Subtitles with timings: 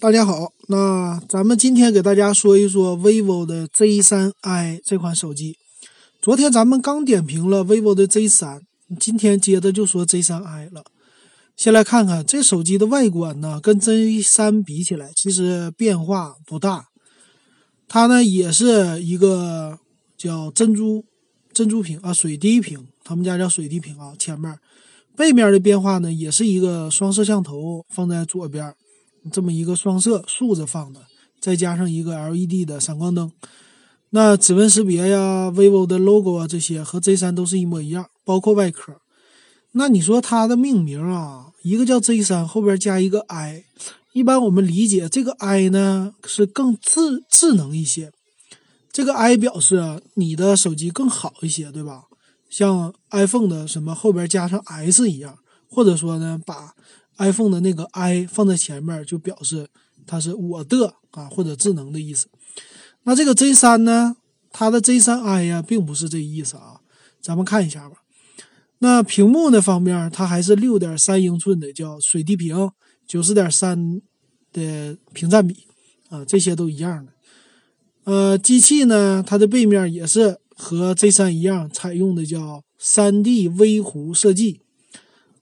[0.00, 5.56] 大家好，那咱们今天给大家说一说 vivo 的 Z3i 这款手机。
[6.22, 8.60] 昨天咱们刚点评了 vivo 的 Z3，
[9.00, 10.84] 今天接着就说 Z3i 了。
[11.56, 16.84] 先来看看这手机的外观呢，跟 Z3 比起来，其实变化不大。
[17.88, 19.80] 它呢也是一个
[20.16, 21.06] 叫珍珠
[21.52, 24.12] 珍珠屏啊，水滴屏，他们家叫水滴屏啊。
[24.16, 24.56] 前面
[25.16, 28.72] 背面的变化呢，也是一个双摄像头放在左边。
[29.30, 31.06] 这么一个双摄竖着放的，
[31.40, 33.30] 再加上一个 LED 的闪光灯，
[34.10, 38.94] 那指纹识别呀、vivo 的 logo 啊这些和 Z3 都是一模一样，包括外壳。
[39.72, 43.64] 那你说它的命名啊，一个叫 Z3，后边加一个 i，
[44.12, 48.10] 一般我们理解这个 i 呢是更智智能一些，
[48.90, 52.04] 这个 i 表示你的手机更好一些，对吧？
[52.48, 56.74] 像 iPhone 的什么后边加上 s 一样，或者说呢把。
[57.18, 59.68] iPhone 的那个 i 放在前面，就表示
[60.06, 62.28] 它是我的啊，或者智能的意思。
[63.04, 64.16] 那这个 Z3 呢，
[64.52, 66.80] 它的 Z3i 呀，并不是这意思啊。
[67.20, 67.96] 咱们看一下吧。
[68.78, 72.70] 那屏幕的方面，它还是六点三英寸的，叫水滴屏，
[73.06, 74.00] 九十点三
[74.52, 75.66] 的屏占比
[76.08, 77.12] 啊，这些都一样的。
[78.04, 84.60] 呃，机器呢，它的背面也是和 Z3 一样，采用的叫三 D 微弧设计。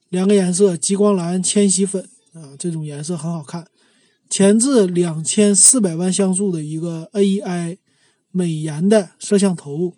[0.09, 3.67] 两个颜色，极光蓝、千禧粉啊，这种颜色很好看。
[4.29, 7.79] 前置两千四百万像素的一个 AI
[8.31, 9.95] 美颜的摄像头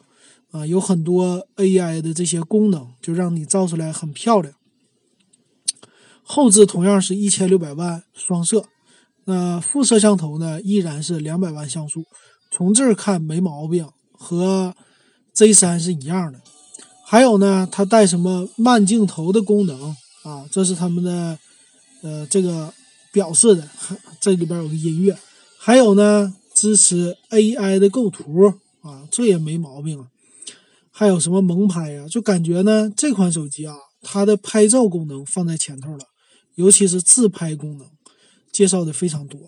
[0.51, 4.55] 啊，有很多 AI 的这些功能，就让你照出来很漂亮。
[6.23, 8.67] 后置同样是一千六百万双摄，
[9.25, 12.05] 那副摄像头呢依然是两百万像素，
[12.51, 14.75] 从这儿看没毛病，和
[15.35, 16.41] Z3 是一样的。
[17.11, 20.47] 还有呢，它带什么慢镜头的功能啊？
[20.53, 21.39] 这是他们的，
[22.03, 22.75] 呃，这个
[23.11, 23.67] 表示的。
[24.21, 25.17] 这里边有个音乐，
[25.57, 30.09] 还有呢，支持 AI 的构图啊，这也没毛病啊。
[30.91, 32.07] 还有什么萌拍呀？
[32.07, 36.05] 就感觉呢，这款手机啊，它的拍照功能放在前头了，
[36.57, 37.87] 尤其是自拍功能，
[38.53, 39.41] 介绍的非常多。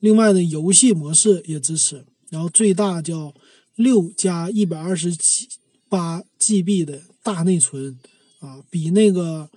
[0.00, 3.34] 另外呢，游戏模式也支持，然后最大叫
[3.74, 5.46] 六加一百二十七。
[5.92, 7.98] 八 GB 的大内存
[8.40, 9.50] 啊，比那个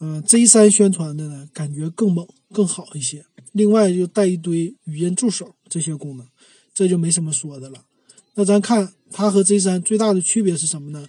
[0.00, 3.24] 嗯 Z3 宣传的呢，感觉更猛更好一些。
[3.52, 6.26] 另外就带一堆语音助手这些功能，
[6.74, 7.86] 这就没什么说的了。
[8.34, 11.08] 那咱看它和 Z3 最大的区别是什么呢？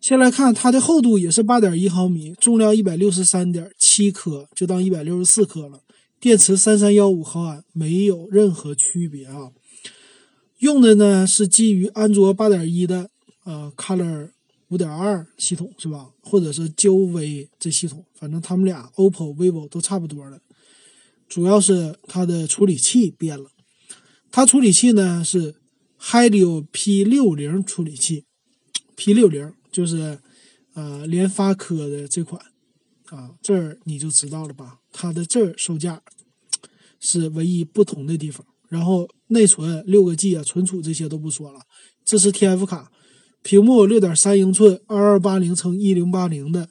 [0.00, 5.82] 先来看它的厚度也是八点一毫米，重量一百六十三点七克，就当一百六十四克了。
[6.18, 9.52] 电池三三幺五毫安，没有任何区别啊。
[10.58, 13.10] 用的呢是基于安卓八点一的。
[13.46, 14.30] 呃，Color
[14.70, 16.10] 五点二系统是吧？
[16.20, 20.42] 或者是焦微这系统，反正他们俩 OPPO、vivo 都差不多的。
[21.28, 23.52] 主要是它的处理器变了，
[24.32, 25.54] 它处理器呢是
[26.00, 28.24] Helio P 六零处理器
[28.96, 30.18] ，P 六零就是
[30.74, 32.42] 呃联发科的这款
[33.10, 34.80] 啊，这儿你就知道了吧？
[34.92, 36.02] 它的这儿售价
[36.98, 38.44] 是唯一不同的地方。
[38.68, 41.60] 然后内存六个 G 啊，存储这些都不说了，
[42.04, 42.90] 支持 TF 卡。
[43.46, 46.68] 屏幕六点三英寸，二二八零乘一零八零的。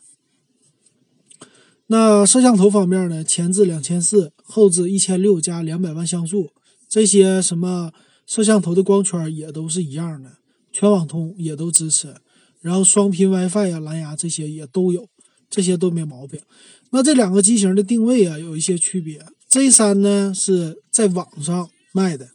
[1.88, 3.24] 那摄像头方面呢？
[3.24, 6.50] 前置两千四，后置一千六加两百万像素。
[6.90, 7.94] 这些什么
[8.28, 10.40] 摄像头的光圈也都是一样的，
[10.74, 12.14] 全网通也都支持。
[12.60, 15.08] 然后双频 WiFi 呀、蓝牙这些也都有，
[15.50, 16.42] 这些都没毛病。
[16.90, 19.26] 那这两个机型的定位啊，有一些区别。
[19.50, 22.32] Z3 呢是在网上卖的。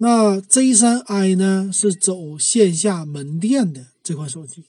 [0.00, 4.64] 那 Z3i 呢是走线下门店的这款手机，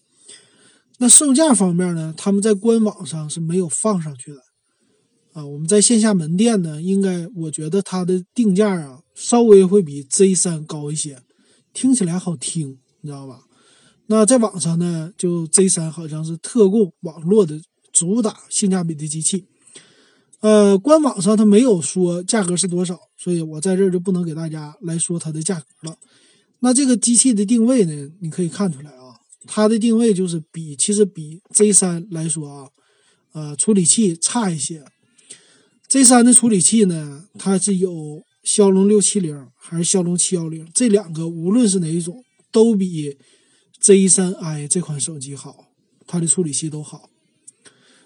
[0.98, 4.42] 那售价方面呢，他们在官网上是没有放上去的
[5.34, 5.46] 啊。
[5.46, 11.22] 我们在线下门店呢，应该我觉得它的定价啊，稍微会比 Z3 高一些，
[11.74, 13.44] 听起来好听，你知道吧？
[14.08, 17.62] 那在网上呢，就 Z3 好像是特供网络的
[17.94, 19.46] 主打性价比的机器。
[20.42, 25.98] 呃，官网上它没有说价格是多少，所以我在这儿就不能给大家来说它的价格了。
[26.60, 32.70] 那这个机器的定位呢，你可以看出来啊，它的定位就是比其实比 Z3 来说啊，
[33.34, 34.84] 呃，处理器差一些。
[35.90, 43.18] Z3 的处理器呢，它是有骁龙六七零还是骁龙七幺零，这两个无论是哪一种都比
[43.82, 45.66] Z3i 这款手机好，
[46.08, 47.10] 它的处理器都好。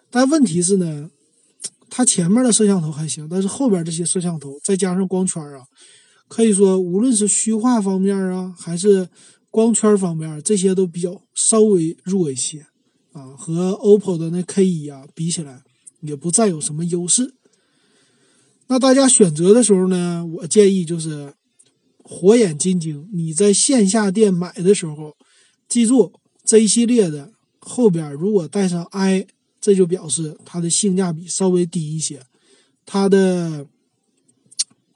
[0.09, 1.11] 但问题是呢？
[1.95, 5.61] 它前面的摄像头还行，但是后边这些摄像头再加上光圈啊，
[6.27, 9.07] 可以说无论是虚化方面啊，还是
[9.51, 12.65] 光圈方面，这些都比较稍微弱一些
[13.11, 15.61] 啊，和 OPPO 的那 K 一啊比起来，
[16.01, 17.35] 也不再有什么优势。
[18.65, 21.35] 那大家选择的时候呢，我建议就是
[22.01, 25.15] 火眼金睛，你在线下店买的时候，
[25.69, 26.11] 记住
[26.43, 29.27] Z 系列的后边如果带上 I，
[29.63, 32.21] 这就表示它的性价比稍微低一些，
[32.85, 33.65] 它的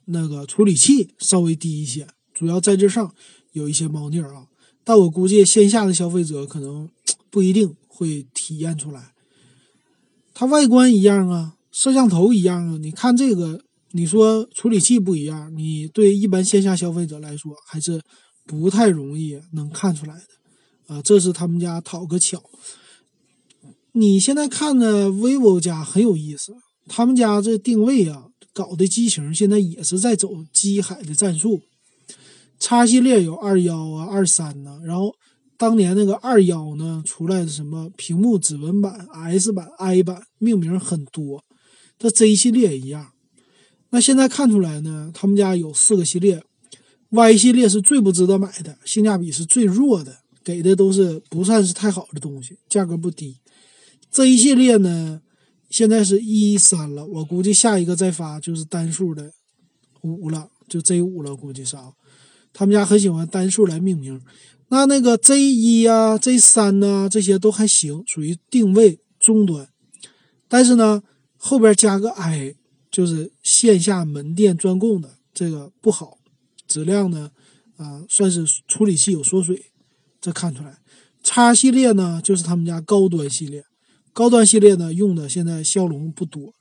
[0.04, 3.16] 那个处理器稍微低一些，主要在这上
[3.54, 4.48] 有一些猫腻儿啊。
[4.84, 6.90] 但我估计线下的消费者可能
[7.30, 9.14] 不一定会体验出来。
[10.34, 12.78] 它外观一样啊，摄像头一样啊。
[12.78, 13.62] 你看这个，
[13.92, 18.02] 你说处理器不一样，你对一般线下消费者来说还是
[18.46, 21.02] 不太容易能看出来的啊。
[21.02, 22.44] 这是他们家讨个巧。
[24.00, 26.54] 你现在看的 vivo 家很有意思，
[26.88, 31.62] 他们家这定位啊，搞的机型现在也是在走机海的战术。
[32.60, 35.16] 叉系列有二幺啊、二三呢，然后
[35.58, 41.44] 当年那个二幺呢出来的什么屏幕指纹版、S 版、I 版，命名很多。
[41.98, 43.08] 这 Z 系列也一样。
[43.90, 46.44] 那现在看出来呢，他们家有四个系列
[47.10, 53.38] ，Y 系列是最不值得买的，性价比是最弱的，给的都是不算是太好的东西，价格不低。
[54.18, 55.22] Z 系列呢，
[55.70, 59.32] 现在是一三了，我估计下一个再发就是单数的
[60.02, 61.94] 五了，就 Z 五了，估计是啊。
[62.52, 64.20] 他们家很喜欢单数来命名，
[64.70, 69.70] 那那个 Z 一啊、Z 三呢，这些都还行，属于定位中端。
[70.48, 71.04] 但是呢，
[71.36, 72.56] 后边加个 I，
[72.90, 76.18] 就是线下门店专供的，这个不好，
[76.68, 77.30] 质量呢，
[77.76, 79.66] 啊，算是处理器有缩水，
[80.20, 80.80] 这看出来。
[81.22, 83.64] X 系列呢，就是他们家高端系列，
[84.18, 86.52] 高端系列呢用的现在骁龙不多，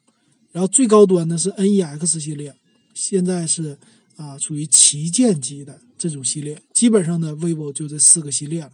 [0.53, 2.55] 然后最高端的是 NEX 系列，
[2.93, 3.79] 现在是
[4.17, 5.81] 啊，属于旗舰级的。
[5.97, 8.70] 这种系列基本上呢，vivo 就这四个系列了。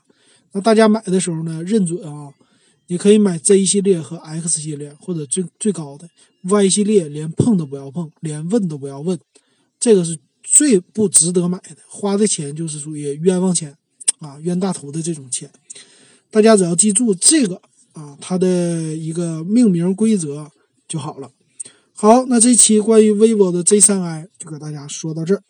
[0.50, 2.34] 那大家买的时候呢，认准啊，
[2.88, 6.08] 你可以买 Z 系列和 X 系列，或者最最高的
[6.42, 9.16] Y 系列，连碰都不要碰，连问都不要问。
[9.78, 13.76] 这个是最不值得买的，花的钱就是属于冤枉钱
[14.18, 15.48] 啊，冤大头的这种钱。
[16.32, 17.62] 大家只要记住这个
[17.92, 20.50] 啊，它的一个命名规则
[20.88, 21.30] 就好了。
[21.94, 25.42] 好，那这期关于 vivo 的 Z3i 就给大家说到这儿。